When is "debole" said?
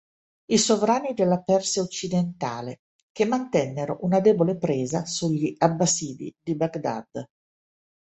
4.19-4.57